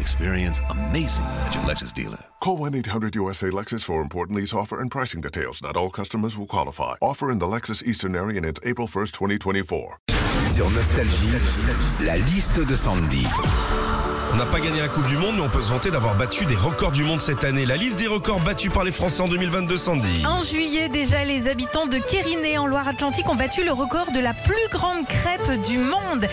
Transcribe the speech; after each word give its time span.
Experience 0.00 0.60
amazing 0.70 1.24
at 1.46 1.54
your 1.54 1.64
Lexus 1.64 1.92
dealer. 1.92 2.18
Call 2.40 2.58
1-800-USA-LEXUS 2.58 3.84
for 3.84 4.00
important 4.00 4.38
lease 4.38 4.54
offer 4.54 4.80
and 4.80 4.90
pricing 4.90 5.20
details. 5.20 5.60
Not 5.62 5.76
all 5.76 5.90
customers 5.90 6.38
will 6.38 6.46
qualify. 6.46 6.94
Offer 7.02 7.30
in 7.30 7.38
the 7.38 7.46
Lexus 7.46 7.82
Eastern 7.84 8.16
area 8.16 8.38
and 8.38 8.46
it's 8.46 8.60
April 8.64 8.88
1st, 8.88 9.12
2024. 9.12 9.98
Sur 10.50 10.70
Nostalgie, 10.70 11.28
la 12.04 12.16
liste 12.16 12.66
de 12.66 12.74
Sandy. 12.74 13.26
On 14.32 14.36
n'a 14.36 14.46
pas 14.46 14.60
gagné 14.60 14.80
la 14.80 14.88
Coupe 14.88 15.08
du 15.08 15.16
Monde, 15.16 15.34
mais 15.36 15.42
on 15.42 15.48
peut 15.48 15.62
se 15.62 15.70
vanter 15.70 15.90
d'avoir 15.90 16.14
battu 16.14 16.44
des 16.44 16.54
records 16.54 16.92
du 16.92 17.02
monde 17.02 17.20
cette 17.20 17.42
année. 17.42 17.66
La 17.66 17.76
liste 17.76 17.98
des 17.98 18.06
records 18.06 18.38
battus 18.40 18.72
par 18.72 18.84
les 18.84 18.92
Français 18.92 19.22
en 19.22 19.28
2022, 19.28 19.76
Sandy. 19.76 20.24
En 20.24 20.44
juillet, 20.44 20.88
déjà, 20.88 21.24
les 21.24 21.48
habitants 21.48 21.86
de 21.86 21.98
Kériné, 21.98 22.56
en 22.56 22.66
Loire-Atlantique, 22.66 23.28
ont 23.28 23.34
battu 23.34 23.64
le 23.64 23.72
record 23.72 24.12
de 24.12 24.20
la 24.20 24.32
plus 24.32 24.68
grande 24.70 25.04
crêpe 25.06 25.60
du 25.66 25.78
monde. 25.78 26.26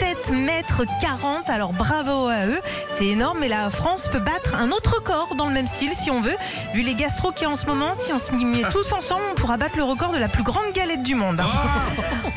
7 0.00 0.13
mètres 0.32 0.82
40. 1.00 1.48
Alors 1.48 1.72
bravo 1.72 2.28
à 2.28 2.46
eux. 2.46 2.60
C'est 2.98 3.06
énorme, 3.06 3.38
mais 3.40 3.48
la 3.48 3.70
France 3.70 4.08
peut 4.10 4.18
battre 4.18 4.54
un 4.54 4.70
autre 4.70 4.96
record 4.96 5.34
dans 5.36 5.46
le 5.46 5.52
même 5.54 5.66
style 5.66 5.92
si 5.94 6.10
on 6.10 6.20
veut. 6.20 6.36
Vu 6.74 6.82
les 6.82 6.94
gastro 6.94 7.32
qu'il 7.32 7.42
y 7.42 7.46
a 7.46 7.50
en 7.50 7.56
ce 7.56 7.66
moment, 7.66 7.94
si 7.94 8.12
on 8.12 8.18
se 8.18 8.32
met 8.32 8.62
tous 8.70 8.92
ensemble, 8.92 9.22
on 9.32 9.34
pourra 9.34 9.56
battre 9.56 9.76
le 9.76 9.84
record 9.84 10.12
de 10.12 10.18
la 10.18 10.28
plus 10.28 10.42
grande 10.42 10.72
galette 10.74 11.02
du 11.02 11.14
monde. 11.14 11.40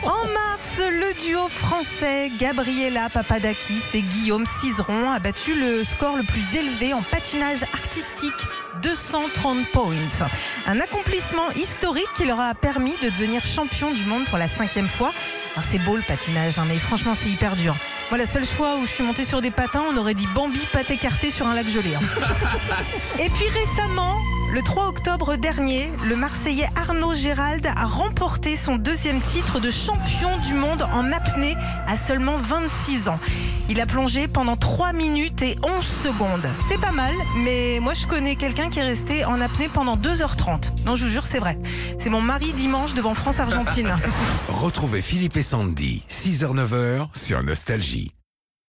En 0.03 0.09
mars, 0.09 0.79
le 0.79 1.13
duo 1.21 1.47
français 1.47 2.31
Gabriela 2.39 3.09
Papadakis 3.09 3.83
et 3.93 4.01
Guillaume 4.01 4.45
Cizeron 4.45 5.09
a 5.11 5.19
battu 5.19 5.53
le 5.53 5.83
score 5.83 6.17
le 6.17 6.23
plus 6.23 6.55
élevé 6.55 6.93
en 6.93 7.01
patinage 7.01 7.63
artistique, 7.73 8.33
230 8.81 9.65
points. 9.71 9.77
Un 10.65 10.79
accomplissement 10.79 11.49
historique 11.55 12.09
qui 12.15 12.25
leur 12.25 12.39
a 12.39 12.53
permis 12.53 12.95
de 13.01 13.09
devenir 13.09 13.45
champion 13.45 13.91
du 13.91 14.03
monde 14.05 14.25
pour 14.25 14.37
la 14.37 14.47
cinquième 14.47 14.89
fois. 14.89 15.13
Alors, 15.57 15.69
C'est 15.71 15.79
beau 15.79 15.95
le 15.95 16.03
patinage, 16.03 16.59
hein, 16.59 16.65
mais 16.67 16.77
franchement 16.77 17.13
c'est 17.19 17.29
hyper 17.29 17.55
dur. 17.55 17.75
Moi 18.11 18.17
la 18.19 18.27
seule 18.27 18.45
fois 18.45 18.75
où 18.77 18.85
je 18.85 18.91
suis 18.91 19.03
montée 19.03 19.25
sur 19.25 19.41
des 19.41 19.49
patins, 19.51 19.81
on 19.91 19.97
aurait 19.97 20.13
dit 20.13 20.27
Bambi 20.35 20.59
pâte 20.71 20.91
écarté 20.91 21.31
sur 21.31 21.47
un 21.47 21.55
lac 21.55 21.67
gelé. 21.67 21.95
hein. 21.95 21.99
Et 23.19 23.27
puis 23.29 23.45
récemment, 23.49 24.13
le 24.53 24.61
3 24.61 24.87
octobre 24.87 25.35
dernier, 25.35 25.91
le 26.05 26.15
Marseillais 26.15 26.69
Arnaud 26.75 27.15
Gérald 27.15 27.65
a 27.65 27.85
remporté 27.85 28.55
son 28.55 28.75
deuxième 28.75 29.19
titre 29.21 29.59
de 29.59 29.71
champion 29.71 30.37
du 30.45 30.53
monde 30.53 30.83
en 30.93 31.11
apnée 31.11 31.55
à 31.87 31.97
seulement 31.97 32.37
26 32.37 33.09
ans. 33.09 33.19
Il 33.69 33.81
a 33.81 33.85
plongé 33.85 34.27
pendant 34.29 34.55
3 34.55 34.93
minutes 34.93 35.41
et 35.41 35.57
11 35.61 35.85
secondes. 36.03 36.47
C'est 36.69 36.79
pas 36.79 36.93
mal, 36.93 37.13
mais 37.43 37.79
moi 37.81 37.93
je 37.93 38.05
connais 38.07 38.35
quelqu'un 38.37 38.69
qui 38.69 38.79
est 38.79 38.83
resté 38.83 39.25
en 39.25 39.41
apnée 39.41 39.67
pendant 39.73 39.95
2h30. 39.97 40.85
Non, 40.85 40.95
je 40.95 41.05
vous 41.05 41.11
jure, 41.11 41.25
c'est 41.25 41.39
vrai. 41.39 41.57
C'est 42.07 42.11
mon 42.11 42.21
mari 42.21 42.53
dimanche 42.53 42.93
devant 42.93 43.13
France-Argentine. 43.13 43.93
Retrouvez 44.47 45.01
Philippe 45.01 45.35
et 45.35 45.41
Sandy, 45.41 46.03
6h-9h 46.09 47.09
sur 47.13 47.43
Nostalgie. 47.43 48.13